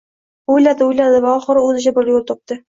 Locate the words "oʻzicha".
1.67-1.95